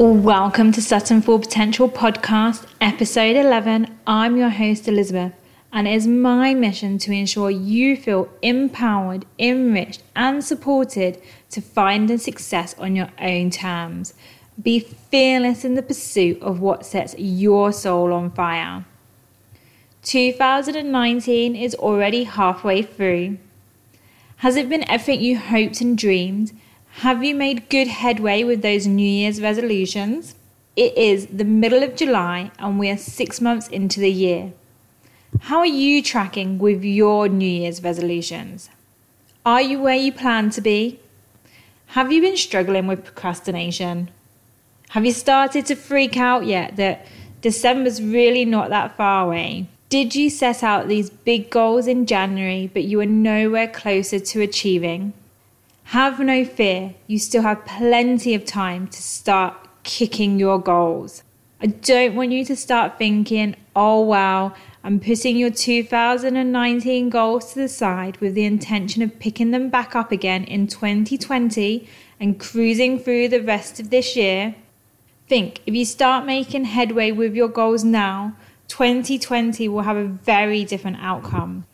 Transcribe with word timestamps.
Welcome 0.00 0.72
to 0.72 0.80
Sutton 0.80 1.20
Full 1.20 1.40
Potential 1.40 1.86
Podcast, 1.86 2.64
episode 2.80 3.36
11. 3.36 3.98
I'm 4.06 4.38
your 4.38 4.48
host, 4.48 4.88
Elizabeth, 4.88 5.34
and 5.74 5.86
it 5.86 5.92
is 5.92 6.06
my 6.06 6.54
mission 6.54 6.96
to 7.00 7.12
ensure 7.12 7.50
you 7.50 7.98
feel 7.98 8.30
empowered, 8.40 9.26
enriched, 9.38 10.02
and 10.16 10.42
supported 10.42 11.20
to 11.50 11.60
find 11.60 12.10
a 12.10 12.16
success 12.16 12.74
on 12.78 12.96
your 12.96 13.10
own 13.20 13.50
terms. 13.50 14.14
Be 14.62 14.80
fearless 14.80 15.66
in 15.66 15.74
the 15.74 15.82
pursuit 15.82 16.40
of 16.40 16.60
what 16.60 16.86
sets 16.86 17.14
your 17.18 17.70
soul 17.70 18.14
on 18.14 18.30
fire. 18.30 18.86
2019 20.04 21.54
is 21.54 21.74
already 21.74 22.24
halfway 22.24 22.80
through. 22.80 23.36
Has 24.36 24.56
it 24.56 24.70
been 24.70 24.88
everything 24.88 25.20
you 25.20 25.36
hoped 25.38 25.82
and 25.82 25.98
dreamed? 25.98 26.58
Have 27.00 27.24
you 27.24 27.34
made 27.34 27.70
good 27.70 27.88
headway 27.88 28.44
with 28.44 28.60
those 28.60 28.86
New 28.86 29.08
Year's 29.08 29.40
resolutions? 29.40 30.34
It 30.76 30.98
is 30.98 31.28
the 31.28 31.46
middle 31.46 31.82
of 31.82 31.96
July 31.96 32.50
and 32.58 32.78
we 32.78 32.90
are 32.90 32.98
six 32.98 33.40
months 33.40 33.68
into 33.68 34.00
the 34.00 34.10
year. 34.10 34.52
How 35.40 35.60
are 35.60 35.64
you 35.64 36.02
tracking 36.02 36.58
with 36.58 36.84
your 36.84 37.26
New 37.26 37.48
Year's 37.48 37.82
resolutions? 37.82 38.68
Are 39.46 39.62
you 39.62 39.80
where 39.80 39.96
you 39.96 40.12
plan 40.12 40.50
to 40.50 40.60
be? 40.60 41.00
Have 41.96 42.12
you 42.12 42.20
been 42.20 42.36
struggling 42.36 42.86
with 42.86 43.02
procrastination? 43.02 44.10
Have 44.90 45.06
you 45.06 45.12
started 45.12 45.64
to 45.66 45.76
freak 45.76 46.18
out 46.18 46.44
yet 46.44 46.76
that 46.76 47.06
December's 47.40 48.02
really 48.02 48.44
not 48.44 48.68
that 48.68 48.94
far 48.94 49.24
away? 49.24 49.68
Did 49.88 50.14
you 50.14 50.28
set 50.28 50.62
out 50.62 50.88
these 50.88 51.08
big 51.08 51.48
goals 51.48 51.86
in 51.86 52.04
January 52.04 52.70
but 52.70 52.84
you 52.84 53.00
are 53.00 53.06
nowhere 53.06 53.68
closer 53.68 54.18
to 54.18 54.42
achieving? 54.42 55.14
Have 55.90 56.20
no 56.20 56.44
fear, 56.44 56.94
you 57.08 57.18
still 57.18 57.42
have 57.42 57.66
plenty 57.66 58.32
of 58.36 58.44
time 58.44 58.86
to 58.86 59.02
start 59.02 59.56
kicking 59.82 60.38
your 60.38 60.60
goals. 60.60 61.24
I 61.60 61.66
don't 61.66 62.14
want 62.14 62.30
you 62.30 62.44
to 62.44 62.54
start 62.54 62.96
thinking, 62.96 63.56
oh 63.74 63.98
wow, 63.98 64.54
I'm 64.84 65.00
putting 65.00 65.36
your 65.36 65.50
2019 65.50 67.10
goals 67.10 67.52
to 67.52 67.58
the 67.58 67.68
side 67.68 68.18
with 68.18 68.34
the 68.34 68.44
intention 68.44 69.02
of 69.02 69.18
picking 69.18 69.50
them 69.50 69.68
back 69.68 69.96
up 69.96 70.12
again 70.12 70.44
in 70.44 70.68
2020 70.68 71.88
and 72.20 72.38
cruising 72.38 72.96
through 73.00 73.26
the 73.26 73.42
rest 73.42 73.80
of 73.80 73.90
this 73.90 74.14
year. 74.14 74.54
Think 75.26 75.60
if 75.66 75.74
you 75.74 75.84
start 75.84 76.24
making 76.24 76.66
headway 76.66 77.10
with 77.10 77.34
your 77.34 77.48
goals 77.48 77.82
now, 77.82 78.36
2020 78.68 79.68
will 79.68 79.82
have 79.82 79.96
a 79.96 80.04
very 80.04 80.64
different 80.64 80.98
outcome. 81.00 81.66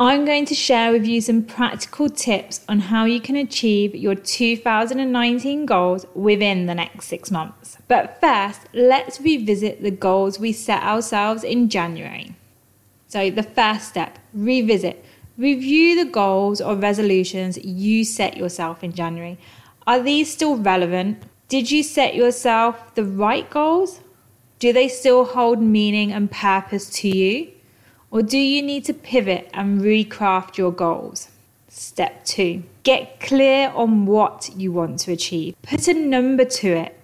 I'm 0.00 0.24
going 0.24 0.46
to 0.46 0.54
share 0.54 0.90
with 0.90 1.06
you 1.06 1.20
some 1.20 1.42
practical 1.42 2.08
tips 2.08 2.64
on 2.66 2.80
how 2.80 3.04
you 3.04 3.20
can 3.20 3.36
achieve 3.36 3.94
your 3.94 4.14
2019 4.14 5.66
goals 5.66 6.06
within 6.14 6.66
the 6.66 6.74
next 6.74 7.06
six 7.06 7.30
months. 7.30 7.76
But 7.88 8.18
first, 8.20 8.62
let's 8.72 9.20
revisit 9.20 9.82
the 9.82 9.90
goals 9.90 10.40
we 10.40 10.52
set 10.52 10.82
ourselves 10.82 11.44
in 11.44 11.68
January. 11.68 12.34
So, 13.06 13.30
the 13.30 13.42
first 13.42 13.88
step 13.90 14.18
revisit. 14.32 15.04
Review 15.36 16.02
the 16.02 16.10
goals 16.10 16.60
or 16.60 16.74
resolutions 16.74 17.62
you 17.62 18.04
set 18.04 18.36
yourself 18.36 18.82
in 18.82 18.94
January. 18.94 19.38
Are 19.86 20.00
these 20.00 20.32
still 20.32 20.56
relevant? 20.56 21.22
Did 21.48 21.70
you 21.70 21.82
set 21.82 22.14
yourself 22.14 22.94
the 22.94 23.04
right 23.04 23.48
goals? 23.50 24.00
Do 24.58 24.72
they 24.72 24.88
still 24.88 25.26
hold 25.26 25.60
meaning 25.60 26.12
and 26.12 26.30
purpose 26.30 26.88
to 27.00 27.08
you? 27.08 27.52
Or 28.12 28.20
do 28.22 28.36
you 28.36 28.60
need 28.60 28.84
to 28.84 28.92
pivot 28.92 29.48
and 29.54 29.80
recraft 29.80 30.58
your 30.58 30.70
goals? 30.70 31.30
Step 31.68 32.26
two, 32.26 32.62
get 32.82 33.20
clear 33.20 33.70
on 33.74 34.04
what 34.04 34.50
you 34.54 34.70
want 34.70 34.98
to 35.00 35.12
achieve. 35.12 35.54
Put 35.62 35.88
a 35.88 35.94
number 35.94 36.44
to 36.44 36.68
it. 36.68 37.00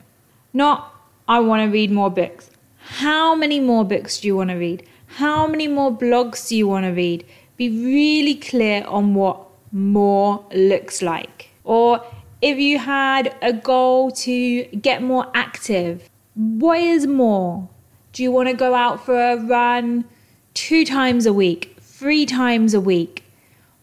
Not, 0.53 0.95
I 1.27 1.41
want 1.41 1.67
to 1.67 1.73
read 1.73 1.91
more 1.91 2.11
books. 2.11 2.51
How 2.77 3.35
many 3.35 3.59
more 3.59 3.87
books 3.87 4.21
do 4.21 4.29
you 4.29 4.37
want 4.37 4.51
to 4.51 4.57
read? 4.57 4.87
How 5.07 5.47
many 5.47 5.67
more 5.67 5.91
blogs 5.91 6.47
do 6.51 6.57
you 6.57 6.69
want 6.69 6.85
to 6.85 6.93
read? 6.93 7.25
Be 7.57 7.71
really 7.71 8.35
clear 8.35 8.85
on 8.87 9.15
what 9.15 9.47
more 9.73 10.45
looks 10.53 11.01
like. 11.01 11.49
Or 11.65 12.05
if 12.43 12.59
you 12.59 12.79
had 12.79 13.35
a 13.41 13.55
goal 13.55 14.11
to 14.11 14.65
get 14.65 15.03
more 15.03 15.29
active, 15.33 16.11
what 16.35 16.79
is 16.79 17.07
more? 17.07 17.67
Do 18.13 18.23
you 18.23 18.31
want 18.31 18.51
to 18.51 18.55
go 18.55 18.75
out 18.75 19.07
for 19.07 19.19
a 19.19 19.37
run? 19.37 20.05
Two 20.59 20.85
times 20.85 21.25
a 21.25 21.33
week, 21.33 21.77
three 21.81 22.27
times 22.27 22.75
a 22.75 22.81
week. 22.81 23.23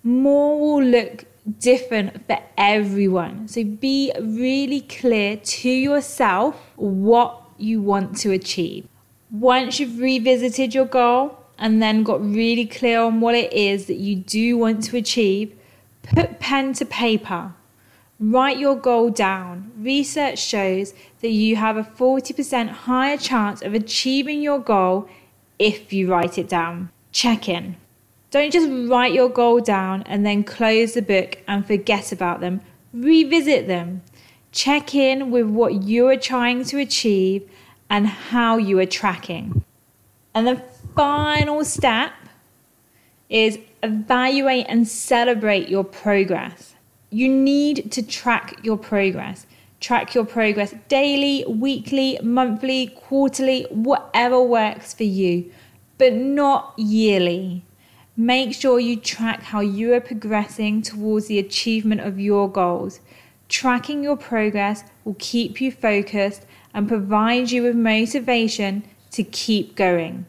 More 0.04 0.60
will 0.60 0.84
look 0.84 1.24
different 1.58 2.28
for 2.28 2.38
everyone. 2.58 3.48
So 3.48 3.64
be 3.64 4.12
really 4.20 4.82
clear 4.82 5.38
to 5.38 5.70
yourself 5.70 6.60
what 6.76 7.42
you 7.58 7.82
want 7.82 8.18
to 8.18 8.32
achieve. 8.32 8.90
Once 9.32 9.80
you've 9.80 10.00
revisited 10.00 10.76
your 10.76 10.86
goal 10.86 11.38
and 11.58 11.82
then 11.82 12.04
got 12.04 12.22
really 12.22 12.66
clear 12.66 13.00
on 13.00 13.22
what 13.22 13.36
it 13.36 13.54
is 13.54 13.86
that 13.86 13.96
you 13.96 14.18
do 14.18 14.58
want 14.58 14.84
to 14.84 14.98
achieve, 14.98 15.56
put 16.04 16.42
pen 16.42 16.74
to 16.74 16.86
paper. 16.86 17.54
Write 18.20 18.60
your 18.60 18.76
goal 18.76 19.10
down. 19.12 19.72
Research 19.78 20.40
shows 20.40 20.94
that 21.22 21.32
you 21.32 21.56
have 21.56 21.78
a 21.78 21.84
40% 21.84 22.68
higher 22.70 23.16
chance 23.16 23.62
of 23.62 23.74
achieving 23.74 24.42
your 24.42 24.60
goal 24.60 25.08
if 25.60 25.94
you 25.94 26.10
write 26.10 26.38
it 26.38 26.50
down. 26.50 26.90
Check 27.12 27.48
in. 27.50 27.78
Don't 28.32 28.52
just 28.52 28.70
write 28.90 29.14
your 29.14 29.30
goal 29.30 29.62
down 29.62 30.04
and 30.04 30.26
then 30.26 30.44
close 30.44 30.94
the 30.94 31.02
book 31.02 31.38
and 31.48 31.66
forget 31.66 32.12
about 32.12 32.42
them. 32.42 32.62
Revisit 32.94 33.68
them. 33.68 34.02
Check 34.52 34.94
in 34.96 35.32
with 35.32 35.48
what 35.48 35.84
you 35.84 36.08
are 36.08 36.18
trying 36.18 36.64
to 36.66 36.80
achieve 36.80 37.50
and 37.90 38.08
how 38.08 38.58
you 38.58 38.80
are 38.80 38.86
tracking. 38.86 39.64
And 40.34 40.48
the 40.48 40.62
final 40.96 41.64
step 41.64 42.14
is 43.30 43.60
evaluate 43.84 44.66
and 44.68 44.88
celebrate 44.88 45.70
your 45.70 45.84
progress. 45.84 46.76
You 47.10 47.30
need 47.30 47.92
to 47.92 48.02
track 48.02 48.60
your 48.64 48.78
progress. 48.78 49.46
Track 49.80 50.16
your 50.16 50.26
progress 50.26 50.74
daily, 50.88 51.46
weekly, 51.48 52.18
monthly, 52.24 52.88
quarterly, 52.88 53.68
whatever 53.70 54.42
works 54.42 54.94
for 54.94 55.04
you, 55.04 55.52
but 55.98 56.14
not 56.14 56.74
yearly. 56.78 57.66
Make 58.18 58.54
sure 58.54 58.80
you 58.80 58.96
track 58.96 59.44
how 59.44 59.60
you 59.60 59.94
are 59.94 60.02
progressing 60.02 60.82
towards 60.82 61.28
the 61.28 61.38
achievement 61.38 62.02
of 62.02 62.20
your 62.20 62.50
goals. 62.50 63.02
Tracking 63.50 64.04
your 64.04 64.16
progress 64.16 64.84
will 65.04 65.18
keep 65.20 65.60
you 65.60 65.72
focused 65.72 66.46
and 66.74 66.88
provide 66.88 67.52
you 67.52 67.64
with 67.64 67.76
motivation 67.76 68.84
to 69.12 69.24
keep 69.24 69.76
going. 69.76 70.26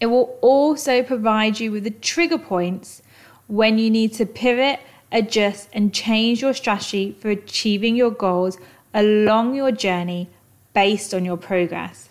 It 0.00 0.06
will 0.06 0.38
also 0.40 1.02
provide 1.02 1.58
you 1.58 1.72
with 1.72 1.84
the 1.84 1.90
trigger 1.90 2.38
points 2.38 3.02
when 3.48 3.78
you 3.78 3.90
need 3.90 4.12
to 4.14 4.26
pivot 4.26 4.80
adjust, 5.12 5.68
and 5.72 5.94
change 5.94 6.42
your 6.42 6.54
strategy 6.54 7.16
for 7.20 7.30
achieving 7.30 7.96
your 7.96 8.10
goals 8.10 8.58
along 8.94 9.54
your 9.54 9.72
journey 9.72 10.28
based 10.74 11.14
on 11.14 11.24
your 11.24 11.36
progress. 11.36 12.08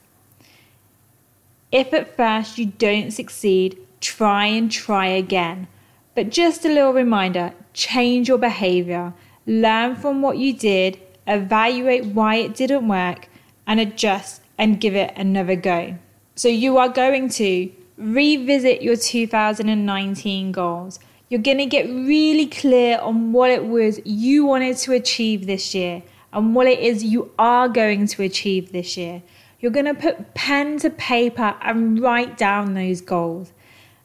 If 1.72 1.94
at 1.94 2.16
first 2.16 2.58
you 2.58 2.68
don't 2.68 3.12
succeed, 3.12 3.78
try 4.00 4.46
and 4.46 4.72
try 4.72 5.08
again. 5.08 5.68
But 6.16 6.30
just 6.30 6.66
a 6.66 6.70
little 6.70 6.94
reminder 6.94 7.54
change 7.74 8.28
your 8.28 8.40
behavior, 8.40 9.14
learn 9.46 9.96
from 9.96 10.22
what 10.22 10.38
you 10.38 10.52
did, 10.52 11.00
evaluate 11.28 12.06
why 12.06 12.36
it 12.36 12.56
didn't 12.56 12.88
work, 12.88 13.30
and 13.68 13.80
adjust 13.80 14.42
and 14.58 14.80
give 14.80 14.96
it 14.96 15.14
another 15.16 15.56
go. 15.56 15.96
So, 16.36 16.48
you 16.48 16.78
are 16.78 16.90
going 16.90 17.30
to 17.30 17.72
revisit 17.98 18.82
your 18.82 18.96
2019 18.96 20.52
goals 20.52 21.00
you're 21.30 21.42
going 21.42 21.58
to 21.58 21.66
get 21.66 21.88
really 21.88 22.46
clear 22.46 23.00
on 23.00 23.34
what 23.34 23.52
it 23.52 23.66
was 23.66 24.00
you 24.06 24.46
wanted 24.46 24.78
to 24.78 24.94
achieve 24.94 25.46
this 25.46 25.76
year 25.76 26.02
and 26.32 26.56
what 26.56 26.68
it 26.68 26.80
is 26.80 27.04
you 27.04 27.32
are 27.38 27.68
going 27.68 28.08
to 28.08 28.24
achieve 28.24 28.72
this 28.72 28.96
year. 28.96 29.22
You're 29.60 29.72
going 29.72 29.86
to 29.86 29.94
put 29.94 30.34
pen 30.36 30.78
to 30.80 30.90
paper 30.90 31.56
and 31.62 32.00
write 32.00 32.38
down 32.38 32.76
those 32.76 33.02
goals. 33.02 33.52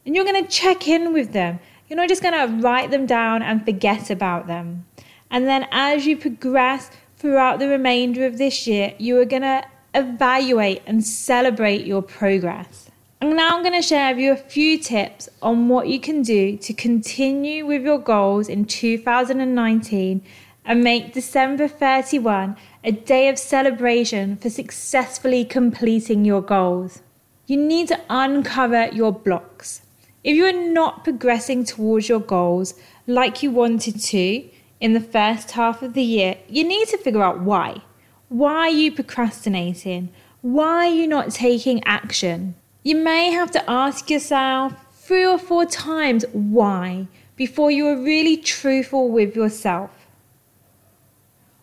And 0.05 0.17
you're 0.17 0.25
going 0.25 0.43
to 0.43 0.51
check 0.51 0.89
in 0.89 1.13
with 1.13 1.33
them. 1.33 1.61
You're 1.89 1.99
not 1.99 2.09
just 2.09 2.23
going 2.23 2.35
to 2.35 2.63
write 2.63 2.91
them 2.91 3.07
down 3.07 3.43
and 3.43 3.65
forget 3.65 4.11
about 4.11 4.47
them. 4.47 4.87
And 5.31 5.47
then 5.47 5.67
as 5.71 6.07
you 6.07 6.17
progress 6.17 6.91
throughout 7.17 7.59
the 7.59 7.69
remainder 7.69 8.27
of 8.27 8.39
this 8.39 8.67
year, 8.67 8.95
you 8.99 9.19
are 9.21 9.25
going 9.25 9.43
to 9.43 9.65
evaluate 9.95 10.83
and 10.87 11.05
celebrate 11.05 11.87
your 11.87 12.03
progress. 12.03 12.91
And 13.23 13.37
now 13.37 13.55
I'm 13.55 13.63
going 13.63 13.81
to 13.81 13.87
share 13.87 14.13
with 14.13 14.21
you 14.21 14.33
a 14.33 14.37
few 14.37 14.79
tips 14.79 15.29
on 15.41 15.69
what 15.69 15.87
you 15.87 16.01
can 16.01 16.23
do 16.23 16.57
to 16.57 16.75
continue 16.75 17.65
with 17.65 17.85
your 17.85 18.01
goals 18.01 18.49
in 18.49 18.65
2019 18.65 20.23
and 20.65 20.83
make 20.83 21.13
December 21.13 21.69
31 21.69 22.57
a 22.83 22.91
day 22.91 23.29
of 23.29 23.39
celebration 23.39 24.39
for 24.39 24.51
successfully 24.51 25.45
completing 25.45 26.25
your 26.25 26.43
goals. 26.43 27.01
You 27.47 27.59
need 27.59 27.87
to 27.89 28.01
uncover 28.11 28.89
your 28.89 29.13
blocks. 29.13 29.83
If 30.25 30.35
you 30.35 30.45
are 30.47 30.73
not 30.73 31.05
progressing 31.05 31.63
towards 31.63 32.09
your 32.09 32.19
goals 32.19 32.75
like 33.07 33.41
you 33.41 33.53
wanted 33.53 34.01
to 34.01 34.45
in 34.81 34.95
the 34.95 35.01
first 35.01 35.53
half 35.53 35.81
of 35.81 35.95
the 35.95 36.03
year, 36.03 36.39
you 36.49 36.65
need 36.65 36.89
to 36.89 36.99
figure 36.99 37.23
out 37.23 37.39
why. 37.39 37.83
Why 38.29 38.63
are 38.63 38.69
you 38.69 38.91
procrastinating? 38.91 40.09
Why 40.41 40.89
are 40.89 40.93
you 40.93 41.07
not 41.07 41.31
taking 41.31 41.85
action? 41.85 42.57
You 42.83 42.97
may 42.97 43.31
have 43.31 43.51
to 43.53 43.71
ask 43.71 44.11
yourself 44.11 44.75
three 44.93 45.25
or 45.25 45.39
four 45.39 45.67
times 45.67 46.25
why 46.33 47.07
before 47.37 47.71
you 47.71 47.87
are 47.87 47.97
really 47.97 48.37
truthful 48.37 49.09
with 49.09 49.37
yourself. 49.37 49.91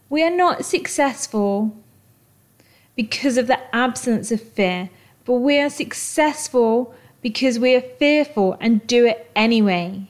We 0.10 0.24
are 0.24 0.36
not 0.36 0.66
successful 0.66 1.76
because 2.96 3.38
of 3.38 3.48
the 3.48 3.60
absence 3.76 4.32
of 4.32 4.42
fear, 4.42 4.90
but 5.26 5.36
we 5.36 5.60
are 5.60 5.70
successful 5.70 6.94
because 7.22 7.60
we 7.60 7.76
are 7.76 7.82
fearful 7.82 8.58
and 8.60 8.86
do 8.88 9.06
it 9.06 9.30
anyway. 9.36 10.10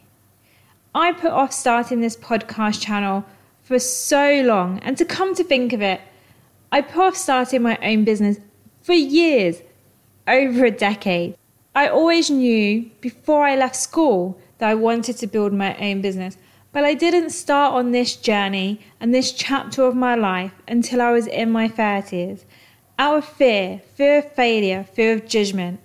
I 0.94 1.12
put 1.12 1.32
off 1.32 1.54
starting 1.54 2.02
this 2.02 2.18
podcast 2.18 2.82
channel 2.82 3.26
for 3.64 3.80
so 3.80 4.42
long, 4.42 4.80
and 4.80 4.98
to 4.98 5.06
come 5.06 5.36
to 5.36 5.44
think 5.44 5.74
of 5.74 5.82
it, 5.82 6.02
I 6.72 6.82
put 6.82 7.02
off 7.02 7.18
starting 7.18 7.62
my 7.62 7.78
own 7.84 8.04
business 8.04 8.38
for 8.82 8.94
years, 8.94 9.62
over 10.28 10.66
a 10.66 10.72
decade. 10.72 11.38
I 11.76 11.88
always 11.88 12.30
knew 12.30 12.90
before 13.02 13.46
I 13.46 13.56
left 13.56 13.76
school 13.76 14.40
that 14.58 14.70
I 14.70 14.76
wanted 14.76 15.18
to 15.18 15.28
build 15.28 15.54
my 15.54 15.76
own 15.78 16.02
business, 16.02 16.38
but 16.72 16.84
I 16.84 16.94
didn't 16.94 17.32
start 17.32 17.74
on 17.74 17.92
this 17.92 18.16
journey 18.16 18.82
and 19.00 19.14
this 19.14 19.32
chapter 19.32 19.84
of 19.84 19.96
my 19.96 20.16
life 20.16 20.54
until 20.68 21.02
I 21.02 21.12
was 21.12 21.28
in 21.28 21.52
my 21.52 21.68
30s. 21.68 22.44
Out 22.98 23.18
of 23.18 23.26
fear, 23.26 23.82
fear 23.96 24.20
of 24.20 24.32
failure, 24.34 24.84
fear 24.84 25.14
of 25.14 25.26
judgment, 25.28 25.80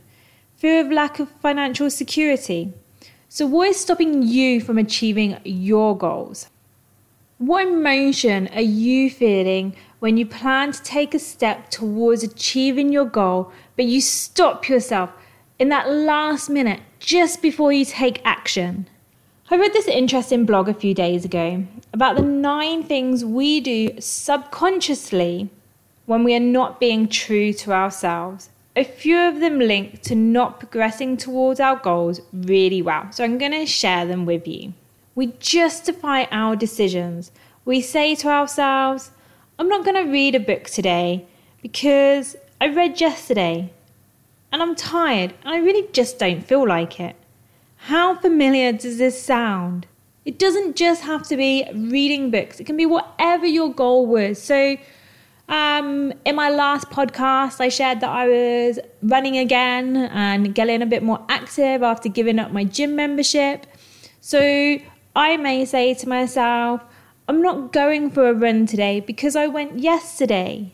fear 0.57 0.85
of 0.85 0.91
lack 0.91 1.21
of 1.21 1.31
financial 1.41 1.91
security. 1.91 2.73
So, 3.29 3.47
what 3.47 3.69
is 3.69 3.81
stopping 3.81 4.23
you 4.23 4.61
from 4.61 4.79
achieving 4.79 5.39
your 5.45 5.97
goals? 5.97 6.49
What 7.39 7.67
emotion 7.67 8.49
are 8.55 8.61
you 8.61 9.11
feeling 9.11 9.75
when 9.99 10.17
you 10.17 10.27
plan 10.27 10.71
to 10.73 10.83
take 10.83 11.15
a 11.15 11.19
step 11.19 11.71
towards 11.71 12.23
achieving 12.23 12.93
your 12.93 13.07
goal, 13.07 13.51
but 13.77 13.85
you 13.85 14.01
stop 14.01 14.69
yourself 14.69 15.11
in 15.59 15.69
that 15.69 15.91
last 15.91 16.51
minute 16.51 16.81
just 16.99 17.43
before 17.43 17.73
you 17.73 17.85
take 17.85 18.21
action? 18.25 18.89
I 19.51 19.57
read 19.57 19.73
this 19.73 19.89
interesting 19.89 20.47
blog 20.47 20.69
a 20.69 20.75
few 20.75 20.95
days 20.95 21.25
ago 21.25 21.67
about 21.93 22.17
the 22.17 22.23
nine 22.23 22.83
things 22.83 23.25
we 23.25 23.61
do 23.61 24.01
subconsciously 24.01 25.51
when 26.07 26.25
we 26.25 26.35
are 26.35 26.41
not 26.41 26.81
being 26.81 27.09
true 27.09 27.53
to 27.53 27.73
ourselves. 27.73 28.51
A 28.77 28.85
few 28.85 29.17
of 29.17 29.41
them 29.41 29.59
link 29.59 30.03
to 30.03 30.15
not 30.15 30.59
progressing 30.59 31.17
towards 31.17 31.61
our 31.61 31.77
goals 31.77 32.21
really 32.33 32.83
well, 32.83 33.13
so 33.13 33.23
I'm 33.23 33.39
going 33.39 33.53
to 33.53 33.67
share 33.67 34.05
them 34.07 34.27
with 34.27 34.49
you. 34.49 34.73
We 35.15 35.29
justify 35.39 36.25
our 36.33 36.57
decisions. 36.57 37.31
We 37.65 37.81
say 37.81 38.15
to 38.17 38.29
ourselves, 38.29 39.13
I'm 39.59 39.69
not 39.69 39.85
going 39.85 40.05
to 40.05 40.11
read 40.11 40.35
a 40.35 40.41
book 40.41 40.65
today 40.65 41.25
because 41.63 42.35
I 42.65 42.69
read 42.69 42.99
yesterday 42.99 43.71
and 44.51 44.63
I'm 44.63 44.75
tired 44.75 45.35
and 45.45 45.55
I 45.55 45.59
really 45.59 45.87
just 45.93 46.19
don't 46.19 46.41
feel 46.41 46.67
like 46.67 46.99
it. 46.99 47.15
How 47.77 48.15
familiar 48.15 48.73
does 48.73 48.97
this 48.97 49.23
sound? 49.23 49.87
It 50.25 50.39
doesn't 50.39 50.75
just 50.75 51.03
have 51.03 51.29
to 51.29 51.37
be 51.37 51.69
reading 51.75 52.31
books, 52.31 52.61
it 52.61 52.65
can 52.65 52.79
be 52.79 52.87
whatever 52.87 53.45
your 53.45 53.71
goal 53.71 54.07
was. 54.07 54.41
So, 54.41 54.79
um, 55.47 56.15
in 56.25 56.37
my 56.37 56.49
last 56.49 56.89
podcast, 56.89 57.61
I 57.61 57.69
shared 57.69 58.01
that 58.01 58.09
I 58.09 58.29
was 58.29 58.79
running 59.03 59.37
again 59.37 59.97
and 59.97 60.55
getting 60.55 60.81
a 60.81 60.87
bit 60.87 61.03
more 61.03 61.23
active 61.29 61.83
after 61.83 62.09
giving 62.09 62.39
up 62.39 62.51
my 62.51 62.65
gym 62.65 62.97
membership. 62.97 63.67
So, 64.23 64.79
I 65.15 65.37
may 65.37 65.67
say 65.67 65.93
to 65.93 66.09
myself, 66.09 66.81
I'm 67.29 67.43
not 67.43 67.75
going 67.75 68.11
for 68.11 68.27
a 68.27 68.33
run 68.33 68.65
today 68.65 69.01
because 69.01 69.37
I 69.37 69.49
went 69.49 69.81
yesterday. 69.81 70.74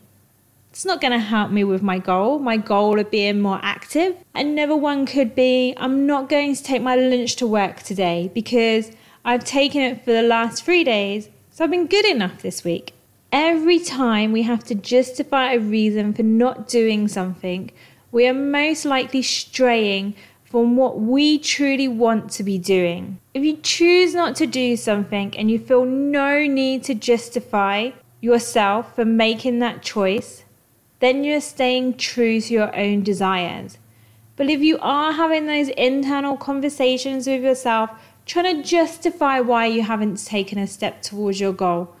It's 0.71 0.85
not 0.85 1.01
going 1.01 1.11
to 1.11 1.19
help 1.19 1.51
me 1.51 1.65
with 1.65 1.83
my 1.83 1.99
goal, 1.99 2.39
my 2.39 2.55
goal 2.55 2.97
of 2.97 3.11
being 3.11 3.41
more 3.41 3.59
active. 3.61 4.15
Another 4.33 4.75
one 4.75 5.05
could 5.05 5.35
be 5.35 5.73
I'm 5.75 6.05
not 6.05 6.29
going 6.29 6.55
to 6.55 6.63
take 6.63 6.81
my 6.81 6.95
lunch 6.95 7.35
to 7.35 7.45
work 7.45 7.83
today 7.83 8.31
because 8.33 8.89
I've 9.25 9.43
taken 9.43 9.81
it 9.81 10.05
for 10.05 10.13
the 10.13 10.21
last 10.21 10.63
three 10.63 10.85
days, 10.85 11.27
so 11.49 11.65
I've 11.65 11.71
been 11.71 11.87
good 11.87 12.05
enough 12.05 12.41
this 12.41 12.63
week. 12.63 12.93
Every 13.33 13.79
time 13.79 14.31
we 14.31 14.43
have 14.43 14.63
to 14.63 14.75
justify 14.75 15.51
a 15.51 15.59
reason 15.59 16.13
for 16.13 16.23
not 16.23 16.69
doing 16.69 17.09
something, 17.09 17.69
we 18.13 18.25
are 18.25 18.33
most 18.33 18.85
likely 18.85 19.23
straying 19.23 20.15
from 20.45 20.77
what 20.77 21.01
we 21.01 21.37
truly 21.37 21.89
want 21.89 22.31
to 22.31 22.43
be 22.43 22.57
doing. 22.57 23.19
If 23.33 23.43
you 23.43 23.57
choose 23.57 24.13
not 24.13 24.37
to 24.37 24.47
do 24.47 24.77
something 24.77 25.35
and 25.37 25.51
you 25.51 25.59
feel 25.59 25.83
no 25.83 26.47
need 26.47 26.85
to 26.85 26.95
justify 26.95 27.91
yourself 28.21 28.95
for 28.95 29.03
making 29.03 29.59
that 29.59 29.81
choice, 29.81 30.45
then 31.01 31.23
you're 31.23 31.41
staying 31.41 31.97
true 31.97 32.39
to 32.39 32.53
your 32.53 32.75
own 32.75 33.03
desires. 33.03 33.77
But 34.37 34.49
if 34.49 34.61
you 34.61 34.79
are 34.81 35.11
having 35.11 35.45
those 35.45 35.69
internal 35.69 36.37
conversations 36.37 37.27
with 37.27 37.43
yourself, 37.43 37.89
trying 38.25 38.57
to 38.57 38.67
justify 38.67 39.39
why 39.39 39.65
you 39.65 39.81
haven't 39.81 40.25
taken 40.25 40.57
a 40.57 40.67
step 40.67 41.01
towards 41.01 41.39
your 41.39 41.53
goal, 41.53 41.93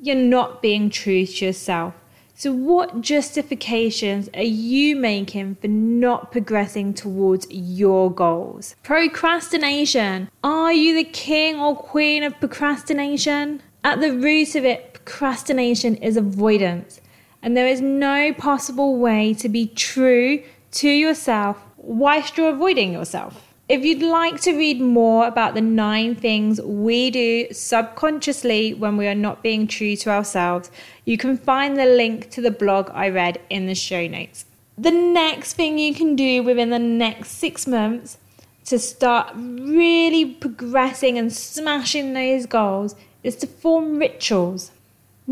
you're 0.00 0.16
not 0.16 0.60
being 0.60 0.90
true 0.90 1.24
to 1.24 1.46
yourself. 1.46 1.94
So, 2.34 2.52
what 2.52 3.00
justifications 3.00 4.28
are 4.34 4.42
you 4.42 4.96
making 4.96 5.56
for 5.56 5.68
not 5.68 6.32
progressing 6.32 6.92
towards 6.94 7.46
your 7.50 8.10
goals? 8.10 8.74
Procrastination. 8.82 10.28
Are 10.42 10.72
you 10.72 10.94
the 10.94 11.04
king 11.04 11.60
or 11.60 11.76
queen 11.76 12.24
of 12.24 12.40
procrastination? 12.40 13.62
At 13.84 14.00
the 14.00 14.12
root 14.12 14.56
of 14.56 14.64
it, 14.64 14.94
procrastination 14.94 15.96
is 15.96 16.16
avoidance. 16.16 17.00
And 17.42 17.56
there 17.56 17.66
is 17.66 17.80
no 17.80 18.32
possible 18.32 18.96
way 18.96 19.34
to 19.34 19.48
be 19.48 19.66
true 19.66 20.42
to 20.72 20.88
yourself 20.88 21.58
whilst 21.76 22.36
you're 22.36 22.50
avoiding 22.50 22.92
yourself. 22.92 23.52
If 23.68 23.84
you'd 23.84 24.02
like 24.02 24.40
to 24.42 24.56
read 24.56 24.80
more 24.80 25.26
about 25.26 25.54
the 25.54 25.60
nine 25.60 26.14
things 26.14 26.60
we 26.60 27.10
do 27.10 27.46
subconsciously 27.52 28.74
when 28.74 28.96
we 28.96 29.06
are 29.06 29.14
not 29.14 29.42
being 29.42 29.66
true 29.66 29.96
to 29.96 30.10
ourselves, 30.10 30.70
you 31.04 31.16
can 31.16 31.36
find 31.36 31.76
the 31.76 31.86
link 31.86 32.30
to 32.30 32.40
the 32.40 32.50
blog 32.50 32.90
I 32.92 33.08
read 33.08 33.40
in 33.50 33.66
the 33.66 33.74
show 33.74 34.06
notes. 34.06 34.44
The 34.76 34.90
next 34.90 35.54
thing 35.54 35.78
you 35.78 35.94
can 35.94 36.16
do 36.16 36.42
within 36.42 36.70
the 36.70 36.78
next 36.78 37.30
six 37.30 37.66
months 37.66 38.18
to 38.66 38.78
start 38.78 39.32
really 39.34 40.24
progressing 40.26 41.18
and 41.18 41.32
smashing 41.32 42.12
those 42.12 42.46
goals 42.46 42.94
is 43.22 43.36
to 43.36 43.46
form 43.46 43.98
rituals. 43.98 44.70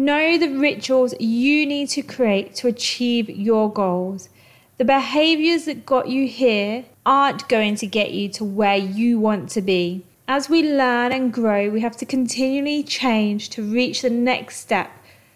Know 0.00 0.38
the 0.38 0.49
rituals 0.49 1.12
you 1.21 1.66
need 1.66 1.90
to 1.90 2.00
create 2.00 2.54
to 2.54 2.69
achieve 2.69 3.28
your 3.28 3.71
goals. 3.71 4.30
The 4.78 4.85
behaviors 4.87 5.66
that 5.66 5.85
got 5.85 6.09
you 6.09 6.26
here 6.26 6.87
aren't 7.04 7.47
going 7.50 7.75
to 7.75 7.87
get 7.87 8.11
you 8.12 8.30
to 8.30 8.42
where 8.42 8.78
you 8.78 9.21
want 9.21 9.50
to 9.50 9.61
be. 9.61 10.07
As 10.26 10.49
we 10.49 10.62
learn 10.62 11.12
and 11.12 11.30
grow, 11.30 11.69
we 11.69 11.83
have 11.83 11.99
to 11.99 12.07
continually 12.07 12.83
change 12.83 13.50
to 13.50 13.62
reach 13.62 14.00
the 14.00 14.09
next 14.09 14.57
step, 14.57 14.90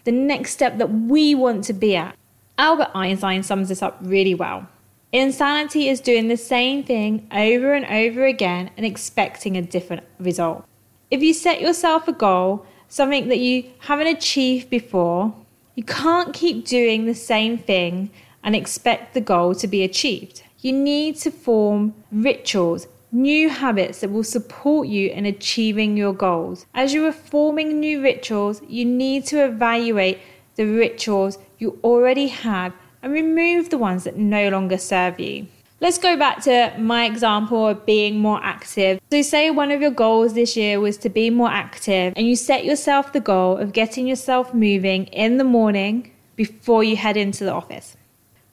the 0.04 0.12
next 0.12 0.52
step 0.52 0.78
that 0.78 0.90
we 0.90 1.34
want 1.34 1.64
to 1.64 1.74
be 1.74 1.94
at. 1.94 2.16
Albert 2.56 2.88
Einstein 2.94 3.42
sums 3.42 3.68
this 3.68 3.82
up 3.82 3.98
really 4.00 4.34
well. 4.34 4.66
Insanity 5.12 5.90
is 5.90 6.00
doing 6.00 6.28
the 6.28 6.38
same 6.38 6.82
thing 6.82 7.28
over 7.32 7.74
and 7.74 7.84
over 7.84 8.24
again 8.24 8.70
and 8.78 8.86
expecting 8.86 9.58
a 9.58 9.62
different 9.62 10.04
result. 10.18 10.64
If 11.10 11.22
you 11.22 11.34
set 11.34 11.60
yourself 11.60 12.08
a 12.08 12.12
goal, 12.12 12.64
something 12.88 13.28
that 13.28 13.38
you 13.38 13.64
haven't 13.80 14.06
achieved 14.06 14.70
before, 14.70 15.34
you 15.74 15.84
can't 15.84 16.32
keep 16.32 16.66
doing 16.66 17.04
the 17.04 17.14
same 17.14 17.58
thing 17.58 18.10
and 18.42 18.54
expect 18.54 19.14
the 19.14 19.20
goal 19.20 19.54
to 19.56 19.66
be 19.66 19.82
achieved. 19.82 20.42
You 20.60 20.72
need 20.72 21.16
to 21.16 21.30
form 21.30 21.94
rituals, 22.12 22.86
new 23.10 23.48
habits 23.48 24.00
that 24.00 24.10
will 24.10 24.24
support 24.24 24.88
you 24.88 25.10
in 25.10 25.26
achieving 25.26 25.96
your 25.96 26.12
goals. 26.12 26.66
As 26.74 26.94
you 26.94 27.06
are 27.06 27.12
forming 27.12 27.80
new 27.80 28.02
rituals, 28.02 28.62
you 28.68 28.84
need 28.84 29.26
to 29.26 29.44
evaluate 29.44 30.18
the 30.56 30.64
rituals 30.64 31.38
you 31.58 31.78
already 31.82 32.28
have 32.28 32.72
and 33.02 33.12
remove 33.12 33.70
the 33.70 33.78
ones 33.78 34.04
that 34.04 34.16
no 34.16 34.48
longer 34.48 34.78
serve 34.78 35.18
you. 35.20 35.46
Let's 35.84 35.98
go 35.98 36.16
back 36.16 36.42
to 36.44 36.72
my 36.78 37.04
example 37.04 37.68
of 37.68 37.84
being 37.84 38.18
more 38.18 38.40
active. 38.42 38.98
So, 39.12 39.20
say 39.20 39.50
one 39.50 39.70
of 39.70 39.82
your 39.82 39.90
goals 39.90 40.32
this 40.32 40.56
year 40.56 40.80
was 40.80 40.96
to 40.96 41.10
be 41.10 41.28
more 41.28 41.50
active, 41.50 42.14
and 42.16 42.26
you 42.26 42.36
set 42.36 42.64
yourself 42.64 43.12
the 43.12 43.20
goal 43.20 43.58
of 43.58 43.74
getting 43.74 44.06
yourself 44.06 44.54
moving 44.54 45.04
in 45.08 45.36
the 45.36 45.44
morning 45.44 46.10
before 46.36 46.82
you 46.82 46.96
head 46.96 47.18
into 47.18 47.44
the 47.44 47.52
office. 47.52 47.98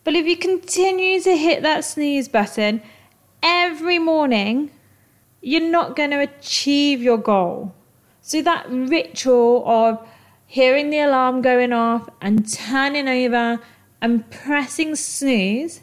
But 0.03 0.15
if 0.15 0.25
you 0.25 0.35
continue 0.35 1.21
to 1.21 1.38
hit 1.38 1.63
that 1.63 1.85
snooze 1.85 2.27
button 2.27 2.81
every 3.41 3.97
morning, 3.97 4.69
you're 5.39 5.61
not 5.61 5.95
going 5.95 6.11
to 6.11 6.19
achieve 6.19 7.01
your 7.01 7.17
goal. 7.17 7.73
So, 8.19 8.41
that 8.41 8.65
ritual 8.69 9.63
of 9.65 10.05
hearing 10.47 10.89
the 10.89 11.00
alarm 11.00 11.41
going 11.41 11.71
off 11.71 12.09
and 12.21 12.45
turning 12.51 13.07
over 13.07 13.61
and 14.01 14.29
pressing 14.29 14.97
snooze 14.97 15.79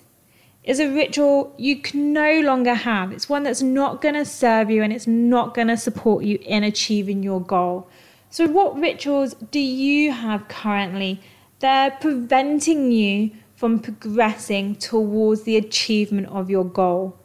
is 0.68 0.78
a 0.78 0.88
ritual 0.88 1.52
you 1.56 1.80
can 1.80 2.12
no 2.12 2.40
longer 2.40 2.74
have. 2.74 3.10
It's 3.10 3.28
one 3.28 3.42
that's 3.42 3.62
not 3.62 4.02
going 4.02 4.14
to 4.14 4.24
serve 4.24 4.70
you 4.70 4.82
and 4.82 4.92
it's 4.92 5.06
not 5.06 5.54
going 5.54 5.68
to 5.68 5.76
support 5.76 6.24
you 6.24 6.38
in 6.42 6.62
achieving 6.62 7.22
your 7.22 7.40
goal. 7.40 7.88
So, 8.30 8.46
what 8.46 8.78
rituals 8.78 9.34
do 9.50 9.58
you 9.58 10.12
have 10.12 10.46
currently 10.48 11.20
They're 11.60 11.90
preventing 11.90 12.92
you 12.92 13.30
from 13.56 13.80
progressing 13.80 14.76
towards 14.76 15.42
the 15.42 15.56
achievement 15.56 16.28
of 16.28 16.48
your 16.48 16.64
goal. 16.64 17.16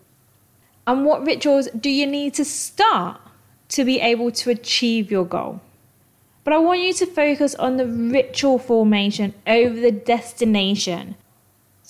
And 0.88 1.06
what 1.06 1.26
rituals 1.26 1.68
do 1.80 1.90
you 1.90 2.08
need 2.08 2.34
to 2.36 2.46
start 2.46 3.22
to 3.70 3.86
be 3.86 4.00
able 4.00 4.32
to 4.32 4.50
achieve 4.50 5.12
your 5.12 5.26
goal? 5.26 5.62
But 6.44 6.54
I 6.54 6.58
want 6.58 6.82
you 6.82 6.94
to 6.94 7.06
focus 7.06 7.54
on 7.56 7.78
the 7.78 7.86
ritual 7.86 8.58
formation 8.58 9.36
over 9.46 9.80
the 9.80 9.92
destination. 9.92 11.16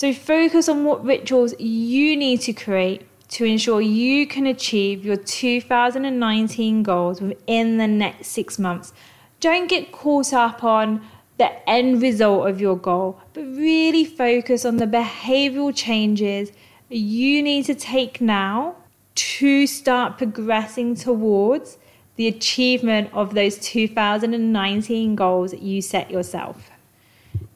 So 0.03 0.11
focus 0.11 0.67
on 0.67 0.83
what 0.83 1.05
rituals 1.05 1.57
you 1.61 2.17
need 2.17 2.41
to 2.41 2.51
create 2.51 3.07
to 3.29 3.45
ensure 3.45 3.79
you 3.79 4.27
can 4.27 4.45
achieve 4.45 5.05
your 5.05 5.15
2019 5.15 6.83
goals 6.83 7.21
within 7.21 7.77
the 7.77 7.87
next 7.87 8.27
six 8.27 8.59
months. 8.59 8.91
Don't 9.39 9.69
get 9.69 9.93
caught 9.93 10.33
up 10.33 10.61
on 10.61 11.01
the 11.37 11.69
end 11.69 12.01
result 12.01 12.49
of 12.49 12.59
your 12.59 12.75
goal, 12.75 13.17
but 13.31 13.43
really 13.43 14.03
focus 14.03 14.65
on 14.65 14.75
the 14.75 14.87
behavioral 14.87 15.73
changes 15.73 16.51
you 16.89 17.41
need 17.41 17.63
to 17.63 17.73
take 17.73 18.19
now 18.19 18.75
to 19.15 19.65
start 19.65 20.17
progressing 20.17 20.95
towards 20.95 21.77
the 22.17 22.27
achievement 22.27 23.09
of 23.13 23.35
those 23.35 23.57
2019 23.59 25.15
goals 25.15 25.51
that 25.51 25.61
you 25.61 25.81
set 25.81 26.11
yourself. 26.11 26.72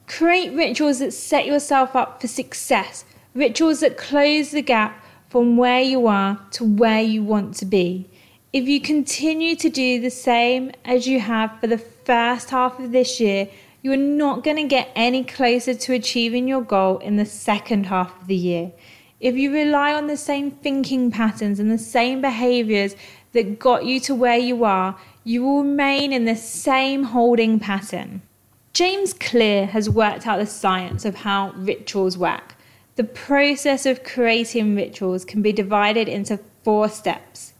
Create 0.08 0.54
rituals 0.54 0.98
that 1.00 1.12
set 1.12 1.46
yourself 1.46 1.94
up 1.94 2.20
for 2.20 2.26
success, 2.26 3.04
rituals 3.34 3.80
that 3.80 3.98
close 3.98 4.50
the 4.50 4.62
gap 4.62 5.04
from 5.28 5.58
where 5.58 5.82
you 5.82 6.06
are 6.06 6.40
to 6.50 6.64
where 6.64 7.02
you 7.02 7.22
want 7.22 7.54
to 7.56 7.66
be. 7.66 8.08
If 8.50 8.66
you 8.66 8.80
continue 8.80 9.54
to 9.56 9.68
do 9.68 10.00
the 10.00 10.10
same 10.10 10.72
as 10.84 11.06
you 11.06 11.20
have 11.20 11.60
for 11.60 11.66
the 11.66 11.76
first 11.76 12.48
half 12.48 12.80
of 12.80 12.92
this 12.92 13.20
year, 13.20 13.48
you 13.82 13.92
are 13.92 13.98
not 13.98 14.42
going 14.42 14.56
to 14.56 14.64
get 14.64 14.90
any 14.96 15.22
closer 15.22 15.74
to 15.74 15.92
achieving 15.92 16.48
your 16.48 16.62
goal 16.62 16.98
in 16.98 17.16
the 17.16 17.26
second 17.26 17.84
half 17.86 18.18
of 18.20 18.26
the 18.26 18.34
year. 18.34 18.72
If 19.20 19.36
you 19.36 19.52
rely 19.52 19.92
on 19.92 20.06
the 20.06 20.16
same 20.16 20.50
thinking 20.50 21.10
patterns 21.10 21.60
and 21.60 21.70
the 21.70 21.78
same 21.78 22.22
behaviors 22.22 22.96
that 23.32 23.58
got 23.58 23.84
you 23.84 24.00
to 24.00 24.14
where 24.14 24.38
you 24.38 24.64
are, 24.64 24.98
you 25.22 25.44
will 25.44 25.62
remain 25.62 26.14
in 26.14 26.24
the 26.24 26.34
same 26.36 27.02
holding 27.02 27.60
pattern. 27.60 28.22
James 28.72 29.12
Clear 29.12 29.66
has 29.66 29.90
worked 29.90 30.26
out 30.26 30.38
the 30.38 30.46
science 30.46 31.04
of 31.04 31.16
how 31.16 31.52
rituals 31.56 32.16
work. 32.16 32.54
The 32.96 33.04
process 33.04 33.86
of 33.86 34.04
creating 34.04 34.76
rituals 34.76 35.24
can 35.24 35.42
be 35.42 35.52
divided 35.52 36.08
into 36.08 36.40
four 36.62 36.88
steps 36.88 37.54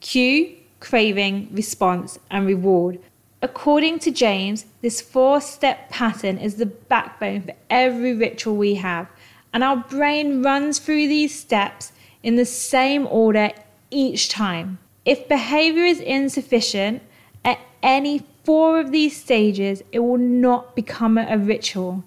cue, 0.00 0.56
craving, 0.80 1.48
response, 1.52 2.18
and 2.30 2.46
reward. 2.46 2.98
According 3.42 3.98
to 4.00 4.10
James, 4.10 4.66
this 4.82 5.00
four 5.00 5.40
step 5.40 5.88
pattern 5.90 6.38
is 6.38 6.56
the 6.56 6.66
backbone 6.66 7.42
for 7.42 7.54
every 7.68 8.14
ritual 8.14 8.56
we 8.56 8.74
have, 8.76 9.08
and 9.52 9.64
our 9.64 9.76
brain 9.76 10.42
runs 10.42 10.78
through 10.78 11.08
these 11.08 11.38
steps 11.38 11.92
in 12.22 12.36
the 12.36 12.44
same 12.44 13.06
order 13.06 13.50
each 13.90 14.28
time. 14.28 14.78
If 15.04 15.28
behavior 15.28 15.84
is 15.84 16.00
insufficient 16.00 17.02
at 17.44 17.58
any 17.82 18.26
four 18.44 18.80
of 18.80 18.92
these 18.92 19.16
stages, 19.16 19.82
it 19.92 20.00
will 20.00 20.18
not 20.18 20.74
become 20.74 21.18
a 21.18 21.38
ritual. 21.38 22.04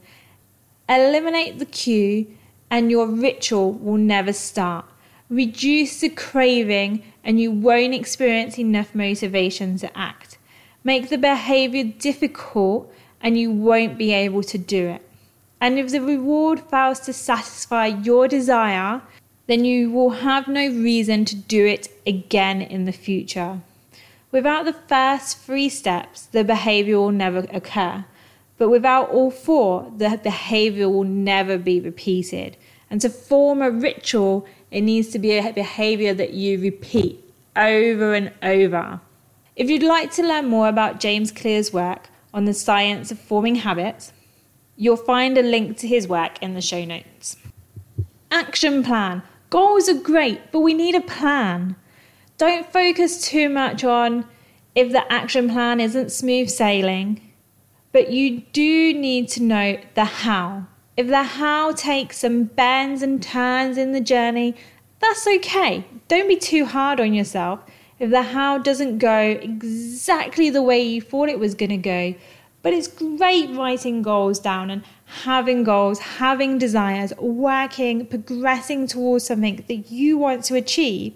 Eliminate 0.89 1.59
the 1.59 1.65
cue, 1.65 2.27
and 2.69 2.89
your 2.91 3.07
ritual 3.07 3.71
will 3.71 3.97
never 3.97 4.33
start. 4.33 4.85
Reduce 5.29 6.01
the 6.01 6.09
craving, 6.09 7.03
and 7.23 7.39
you 7.39 7.51
won't 7.51 7.93
experience 7.93 8.59
enough 8.59 8.93
motivation 8.93 9.77
to 9.77 9.97
act. 9.97 10.37
Make 10.83 11.09
the 11.09 11.17
behavior 11.17 11.83
difficult, 11.83 12.93
and 13.21 13.37
you 13.37 13.51
won't 13.51 13.97
be 13.97 14.11
able 14.11 14.43
to 14.43 14.57
do 14.57 14.87
it. 14.89 15.01
And 15.61 15.79
if 15.79 15.91
the 15.91 16.01
reward 16.01 16.59
fails 16.59 16.99
to 17.01 17.13
satisfy 17.13 17.85
your 17.85 18.27
desire, 18.27 19.01
then 19.47 19.63
you 19.63 19.91
will 19.91 20.09
have 20.09 20.47
no 20.47 20.67
reason 20.67 21.25
to 21.25 21.35
do 21.35 21.65
it 21.65 21.87
again 22.05 22.61
in 22.61 22.85
the 22.85 22.91
future. 22.91 23.61
Without 24.33 24.65
the 24.65 24.73
first 24.73 25.37
three 25.37 25.69
steps, 25.69 26.25
the 26.25 26.43
behavior 26.43 26.97
will 26.97 27.11
never 27.11 27.45
occur. 27.51 28.03
But 28.57 28.69
without 28.69 29.11
all 29.11 29.29
four, 29.29 29.93
the 29.95 30.19
behavior 30.23 30.89
will 30.89 31.03
never 31.03 31.59
be 31.59 31.79
repeated. 31.79 32.57
And 32.89 32.99
to 33.01 33.09
form 33.09 33.61
a 33.61 33.69
ritual, 33.69 34.47
it 34.71 34.81
needs 34.81 35.09
to 35.09 35.19
be 35.19 35.37
a 35.37 35.53
behavior 35.53 36.15
that 36.15 36.33
you 36.33 36.59
repeat 36.59 37.23
over 37.55 38.15
and 38.15 38.31
over. 38.41 38.99
If 39.55 39.69
you'd 39.69 39.83
like 39.83 40.09
to 40.13 40.23
learn 40.23 40.47
more 40.47 40.67
about 40.67 40.99
James 40.99 41.31
Clear's 41.31 41.71
work 41.71 42.09
on 42.33 42.45
the 42.45 42.55
science 42.55 43.11
of 43.11 43.19
forming 43.19 43.57
habits, 43.57 44.13
you'll 44.75 44.97
find 44.97 45.37
a 45.37 45.43
link 45.43 45.77
to 45.77 45.87
his 45.87 46.07
work 46.07 46.41
in 46.41 46.55
the 46.55 46.61
show 46.61 46.83
notes. 46.83 47.37
Action 48.31 48.83
plan. 48.83 49.21
Goals 49.51 49.87
are 49.87 49.93
great, 49.93 50.51
but 50.51 50.61
we 50.61 50.73
need 50.73 50.95
a 50.95 51.01
plan. 51.01 51.75
Don't 52.37 52.71
focus 52.71 53.21
too 53.21 53.47
much 53.49 53.83
on 53.83 54.25
if 54.75 54.91
the 54.91 55.11
action 55.11 55.49
plan 55.49 55.79
isn't 55.79 56.11
smooth 56.11 56.49
sailing, 56.49 57.21
but 57.91 58.11
you 58.11 58.41
do 58.53 58.93
need 58.93 59.29
to 59.29 59.43
know 59.43 59.79
the 59.93 60.05
how. 60.05 60.65
If 60.97 61.07
the 61.07 61.23
how 61.23 61.73
takes 61.73 62.19
some 62.19 62.45
bends 62.45 63.01
and 63.01 63.21
turns 63.21 63.77
in 63.77 63.91
the 63.91 64.01
journey, 64.01 64.55
that's 64.99 65.27
okay. 65.27 65.85
Don't 66.07 66.27
be 66.27 66.37
too 66.37 66.65
hard 66.65 66.99
on 66.99 67.13
yourself. 67.13 67.59
If 67.99 68.09
the 68.09 68.23
how 68.23 68.57
doesn't 68.57 68.97
go 68.97 69.19
exactly 69.19 70.49
the 70.49 70.61
way 70.61 70.81
you 70.81 71.01
thought 71.01 71.29
it 71.29 71.39
was 71.39 71.55
going 71.55 71.69
to 71.69 71.77
go, 71.77 72.15
but 72.63 72.73
it's 72.73 72.87
great 72.87 73.49
writing 73.51 74.01
goals 74.01 74.39
down 74.39 74.69
and 74.69 74.83
having 75.05 75.63
goals, 75.63 75.99
having 75.99 76.57
desires, 76.57 77.13
working, 77.17 78.05
progressing 78.07 78.87
towards 78.87 79.25
something 79.25 79.63
that 79.67 79.91
you 79.91 80.17
want 80.17 80.43
to 80.45 80.55
achieve. 80.55 81.13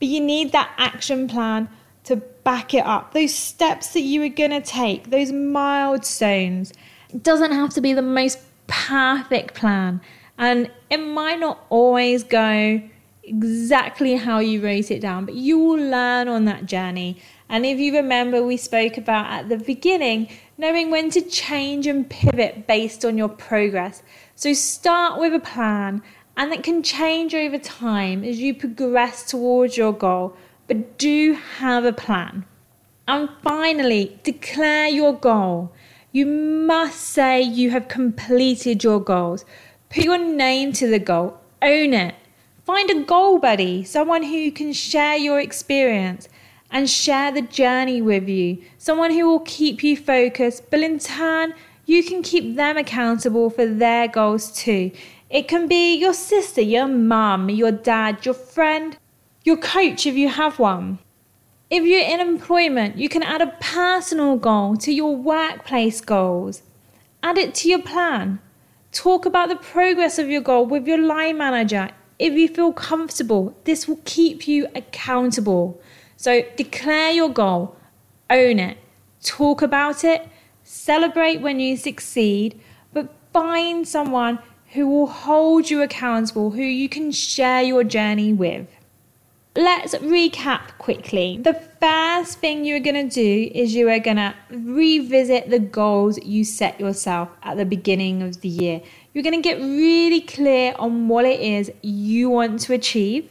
But 0.00 0.08
you 0.08 0.20
need 0.20 0.52
that 0.52 0.72
action 0.78 1.28
plan 1.28 1.68
to 2.04 2.16
back 2.16 2.74
it 2.74 2.84
up. 2.84 3.14
Those 3.14 3.34
steps 3.34 3.92
that 3.92 4.00
you 4.00 4.22
are 4.24 4.28
going 4.28 4.50
to 4.50 4.60
take, 4.60 5.10
those 5.10 5.30
milestones. 5.30 6.72
It 7.10 7.22
doesn't 7.22 7.52
have 7.52 7.70
to 7.74 7.80
be 7.80 7.92
the 7.92 8.02
most 8.02 8.38
perfect 8.66 9.54
plan. 9.54 10.00
And 10.38 10.70
it 10.88 10.96
might 10.96 11.38
not 11.38 11.64
always 11.68 12.24
go 12.24 12.82
exactly 13.22 14.16
how 14.16 14.38
you 14.38 14.62
wrote 14.62 14.90
it 14.90 15.00
down, 15.00 15.26
but 15.26 15.34
you 15.34 15.58
will 15.58 15.90
learn 15.90 16.28
on 16.28 16.46
that 16.46 16.66
journey. 16.66 17.20
And 17.48 17.66
if 17.66 17.78
you 17.78 17.94
remember, 17.94 18.42
we 18.42 18.56
spoke 18.56 18.96
about 18.96 19.26
at 19.26 19.48
the 19.48 19.58
beginning 19.58 20.28
knowing 20.56 20.90
when 20.90 21.10
to 21.10 21.20
change 21.22 21.86
and 21.86 22.08
pivot 22.08 22.66
based 22.66 23.04
on 23.04 23.18
your 23.18 23.28
progress. 23.28 24.02
So 24.34 24.52
start 24.52 25.18
with 25.18 25.34
a 25.34 25.40
plan 25.40 26.02
and 26.40 26.50
that 26.50 26.62
can 26.62 26.82
change 26.82 27.34
over 27.34 27.58
time 27.58 28.24
as 28.24 28.40
you 28.40 28.54
progress 28.54 29.26
towards 29.26 29.76
your 29.76 29.92
goal, 29.92 30.34
but 30.68 30.96
do 30.96 31.34
have 31.58 31.84
a 31.84 31.92
plan. 31.92 32.46
And 33.06 33.28
finally, 33.42 34.18
declare 34.22 34.88
your 34.88 35.12
goal. 35.12 35.70
You 36.12 36.24
must 36.24 36.98
say 36.98 37.42
you 37.42 37.68
have 37.72 37.88
completed 37.88 38.82
your 38.82 39.00
goals. 39.00 39.44
Put 39.90 40.04
your 40.04 40.16
name 40.16 40.72
to 40.72 40.86
the 40.86 40.98
goal, 40.98 41.38
own 41.60 41.92
it. 41.92 42.14
Find 42.64 42.88
a 42.88 43.04
goal 43.04 43.38
buddy, 43.38 43.84
someone 43.84 44.22
who 44.22 44.50
can 44.50 44.72
share 44.72 45.18
your 45.18 45.40
experience 45.40 46.26
and 46.70 46.88
share 46.88 47.30
the 47.32 47.42
journey 47.42 48.00
with 48.00 48.30
you, 48.30 48.62
someone 48.78 49.10
who 49.10 49.28
will 49.28 49.40
keep 49.40 49.82
you 49.82 49.94
focused, 49.94 50.70
but 50.70 50.80
in 50.80 51.00
turn, 51.00 51.52
you 51.84 52.02
can 52.02 52.22
keep 52.22 52.56
them 52.56 52.78
accountable 52.78 53.50
for 53.50 53.66
their 53.66 54.08
goals 54.08 54.52
too. 54.52 54.90
It 55.30 55.46
can 55.46 55.68
be 55.68 55.94
your 55.94 56.12
sister, 56.12 56.60
your 56.60 56.88
mum, 56.88 57.50
your 57.50 57.70
dad, 57.70 58.26
your 58.26 58.34
friend, 58.34 58.98
your 59.44 59.56
coach 59.56 60.04
if 60.04 60.16
you 60.16 60.28
have 60.28 60.58
one. 60.58 60.98
If 61.70 61.84
you're 61.84 62.00
in 62.00 62.18
employment, 62.18 62.98
you 62.98 63.08
can 63.08 63.22
add 63.22 63.40
a 63.40 63.54
personal 63.60 64.36
goal 64.36 64.76
to 64.78 64.92
your 64.92 65.14
workplace 65.14 66.00
goals. 66.00 66.62
Add 67.22 67.38
it 67.38 67.54
to 67.56 67.68
your 67.68 67.80
plan. 67.80 68.40
Talk 68.90 69.24
about 69.24 69.48
the 69.48 69.54
progress 69.54 70.18
of 70.18 70.28
your 70.28 70.40
goal 70.40 70.66
with 70.66 70.88
your 70.88 70.98
line 70.98 71.38
manager. 71.38 71.90
If 72.18 72.32
you 72.32 72.48
feel 72.48 72.72
comfortable, 72.72 73.56
this 73.62 73.86
will 73.86 74.00
keep 74.04 74.48
you 74.48 74.66
accountable. 74.74 75.80
So 76.16 76.42
declare 76.56 77.12
your 77.12 77.30
goal, 77.30 77.76
own 78.28 78.58
it, 78.58 78.78
talk 79.22 79.62
about 79.62 80.02
it, 80.02 80.26
celebrate 80.64 81.40
when 81.40 81.60
you 81.60 81.76
succeed, 81.76 82.60
but 82.92 83.14
find 83.32 83.86
someone 83.86 84.40
who 84.72 84.88
will 84.88 85.06
hold 85.06 85.70
you 85.70 85.82
accountable, 85.82 86.50
who 86.50 86.62
you 86.62 86.88
can 86.88 87.12
share 87.12 87.62
your 87.62 87.84
journey 87.84 88.32
with. 88.32 88.68
Let's 89.56 89.94
recap 89.96 90.78
quickly. 90.78 91.38
The 91.42 91.60
first 91.80 92.38
thing 92.38 92.64
you're 92.64 92.78
going 92.80 93.08
to 93.08 93.14
do 93.14 93.50
is 93.52 93.74
you 93.74 93.88
are 93.88 93.98
going 93.98 94.16
to 94.16 94.34
revisit 94.50 95.50
the 95.50 95.58
goals 95.58 96.18
you 96.22 96.44
set 96.44 96.78
yourself 96.78 97.28
at 97.42 97.56
the 97.56 97.64
beginning 97.64 98.22
of 98.22 98.40
the 98.42 98.48
year. 98.48 98.80
You're 99.12 99.24
going 99.24 99.42
to 99.42 99.48
get 99.48 99.58
really 99.58 100.20
clear 100.20 100.74
on 100.78 101.08
what 101.08 101.24
it 101.24 101.40
is 101.40 101.72
you 101.82 102.30
want 102.30 102.60
to 102.60 102.74
achieve 102.74 103.28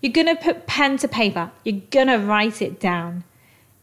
you're 0.00 0.12
going 0.12 0.34
to 0.34 0.36
put 0.36 0.66
pen 0.66 0.96
to 0.98 1.08
paper. 1.08 1.50
You're 1.64 1.82
going 1.90 2.06
to 2.06 2.18
write 2.18 2.62
it 2.62 2.80
down. 2.80 3.24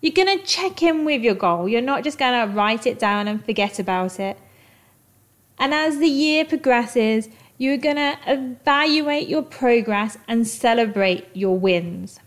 You're 0.01 0.13
going 0.13 0.37
to 0.37 0.43
check 0.43 0.81
in 0.81 1.05
with 1.05 1.21
your 1.21 1.35
goal. 1.35 1.69
You're 1.69 1.81
not 1.81 2.03
just 2.03 2.17
going 2.17 2.47
to 2.47 2.55
write 2.55 2.87
it 2.87 2.97
down 2.99 3.27
and 3.27 3.43
forget 3.43 3.79
about 3.79 4.19
it. 4.19 4.37
And 5.59 5.73
as 5.73 5.97
the 5.97 6.07
year 6.07 6.45
progresses, 6.45 7.29
you're 7.57 7.77
going 7.77 7.95
to 7.95 8.17
evaluate 8.27 9.27
your 9.27 9.41
progress 9.41 10.17
and 10.27 10.47
celebrate 10.47 11.27
your 11.33 11.57
wins. 11.57 12.19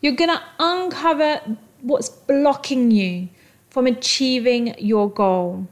You're 0.00 0.16
going 0.16 0.30
to 0.30 0.42
uncover 0.58 1.40
what's 1.82 2.08
blocking 2.08 2.90
you 2.90 3.28
from 3.70 3.86
achieving 3.86 4.74
your 4.78 5.08
goal. 5.10 5.66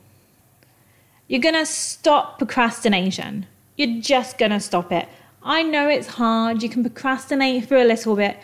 You're 1.28 1.40
going 1.40 1.56
to 1.56 1.66
stop 1.66 2.38
procrastination. 2.38 3.46
You're 3.76 4.00
just 4.00 4.38
going 4.38 4.52
to 4.52 4.60
stop 4.60 4.92
it. 4.92 5.08
I 5.42 5.62
know 5.62 5.88
it's 5.88 6.06
hard. 6.06 6.62
You 6.62 6.68
can 6.68 6.82
procrastinate 6.82 7.66
for 7.66 7.76
a 7.76 7.84
little 7.84 8.14
bit. 8.14 8.36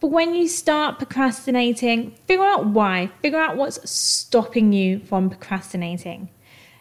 But 0.00 0.08
when 0.08 0.34
you 0.34 0.46
start 0.46 0.98
procrastinating, 0.98 2.14
figure 2.26 2.44
out 2.44 2.66
why. 2.66 3.10
Figure 3.20 3.40
out 3.40 3.56
what's 3.56 3.90
stopping 3.90 4.72
you 4.72 5.00
from 5.00 5.30
procrastinating. 5.30 6.28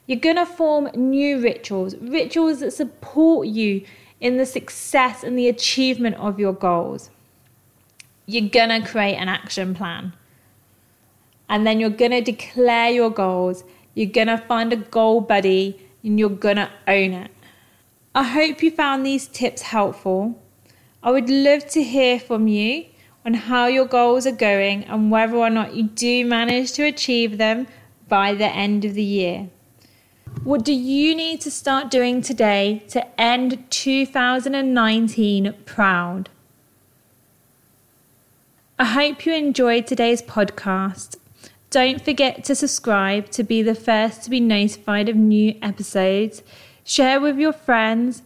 You're 0.07 0.19
going 0.19 0.37
to 0.37 0.45
form 0.45 0.89
new 0.95 1.41
rituals, 1.41 1.95
rituals 1.97 2.61
that 2.61 2.71
support 2.71 3.47
you 3.47 3.85
in 4.21 4.37
the 4.37 4.45
success 4.45 5.23
and 5.23 5.37
the 5.37 5.49
achievement 5.49 6.15
of 6.15 6.39
your 6.39 6.53
goals. 6.53 7.09
You're 8.25 8.49
going 8.49 8.69
to 8.69 8.87
create 8.87 9.15
an 9.15 9.27
action 9.27 9.75
plan. 9.75 10.13
And 11.49 11.67
then 11.67 11.79
you're 11.79 11.89
going 11.89 12.11
to 12.11 12.21
declare 12.21 12.89
your 12.89 13.09
goals. 13.09 13.63
You're 13.93 14.09
going 14.09 14.27
to 14.27 14.37
find 14.37 14.71
a 14.71 14.77
goal 14.77 15.21
buddy 15.21 15.79
and 16.03 16.17
you're 16.17 16.29
going 16.29 16.55
to 16.55 16.69
own 16.87 17.13
it. 17.13 17.31
I 18.15 18.23
hope 18.23 18.63
you 18.63 18.71
found 18.71 19.05
these 19.05 19.27
tips 19.27 19.61
helpful. 19.61 20.41
I 21.03 21.11
would 21.11 21.29
love 21.29 21.67
to 21.67 21.83
hear 21.83 22.19
from 22.19 22.47
you 22.47 22.85
on 23.25 23.33
how 23.33 23.67
your 23.67 23.85
goals 23.85 24.25
are 24.25 24.31
going 24.31 24.85
and 24.85 25.11
whether 25.11 25.35
or 25.35 25.49
not 25.49 25.75
you 25.75 25.83
do 25.83 26.25
manage 26.25 26.71
to 26.73 26.83
achieve 26.83 27.37
them 27.37 27.67
by 28.07 28.33
the 28.33 28.47
end 28.47 28.85
of 28.85 28.93
the 28.93 29.03
year. 29.03 29.49
What 30.43 30.63
do 30.63 30.71
you 30.73 31.15
need 31.15 31.41
to 31.41 31.51
start 31.51 31.89
doing 31.89 32.21
today 32.21 32.83
to 32.89 33.19
end 33.19 33.69
2019 33.69 35.53
proud? 35.65 36.29
I 38.79 38.85
hope 38.85 39.25
you 39.25 39.33
enjoyed 39.33 39.87
today's 39.87 40.21
podcast. 40.21 41.17
Don't 41.69 42.01
forget 42.03 42.43
to 42.45 42.55
subscribe 42.55 43.29
to 43.31 43.43
be 43.43 43.61
the 43.61 43.75
first 43.75 44.23
to 44.23 44.29
be 44.29 44.39
notified 44.39 45.09
of 45.09 45.15
new 45.15 45.57
episodes. 45.61 46.43
Share 46.83 47.19
with 47.19 47.37
your 47.37 47.53
friends 47.53 48.21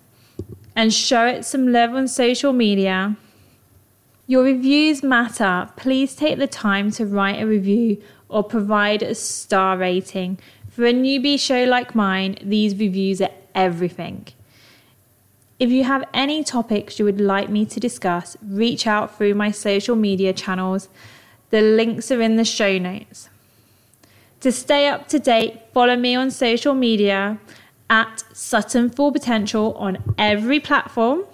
and 0.75 0.94
show 0.94 1.25
it 1.25 1.46
some 1.46 1.72
love 1.72 1.96
on 1.96 2.08
social 2.08 2.53
media. 2.53 3.15
Your 4.27 4.44
reviews 4.44 5.01
matter. 5.01 5.70
Please 5.75 6.15
take 6.15 6.38
the 6.38 6.48
time 6.48 6.91
to 6.91 7.06
write 7.06 7.41
a 7.41 7.48
review 7.48 8.01
or 8.30 8.44
provide 8.44 9.01
a 9.01 9.15
star 9.15 9.77
rating. 9.77 10.39
For 10.72 10.86
a 10.86 10.94
newbie 10.94 11.38
show 11.38 11.66
like 11.66 11.96
mine, 11.96 12.38
these 12.42 12.78
reviews 12.78 13.20
are 13.20 13.32
everything. 13.54 14.28
If 15.60 15.70
you 15.70 15.84
have 15.84 16.06
any 16.13 16.46
topics 16.46 16.98
you 16.98 17.04
would 17.04 17.20
like 17.20 17.50
me 17.50 17.66
to 17.66 17.80
discuss, 17.80 18.38
reach 18.42 18.88
out 18.88 19.18
through 19.18 19.34
my 19.34 19.51
social 19.51 19.98
media 19.98 20.32
channels. 20.32 20.88
The 21.50 21.62
links 21.62 22.10
are 22.10 22.22
in 22.22 22.38
the 22.38 22.46
show 22.46 22.78
notes. 22.78 23.28
To 24.40 24.50
stay 24.50 24.88
up 24.88 25.10
to 25.10 25.20
date, 25.20 25.60
follow 25.74 25.98
me 25.98 26.16
on 26.16 26.32
social 26.32 26.74
media 26.74 27.38
at 27.90 28.24
Sutton 28.32 28.90
Full 28.90 29.12
Potential 29.12 29.74
on 29.74 29.98
every 30.18 30.62
platform. 30.62 31.25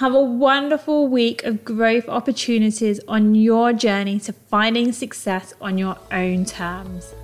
Have 0.00 0.14
a 0.14 0.22
wonderful 0.22 1.08
week 1.08 1.42
of 1.44 1.64
growth 1.64 2.10
opportunities 2.10 3.00
on 3.08 3.34
your 3.34 3.72
journey 3.72 4.20
to 4.20 4.34
finding 4.34 4.92
success 4.92 5.54
on 5.62 5.78
your 5.78 5.96
own 6.12 6.44
terms. 6.44 7.14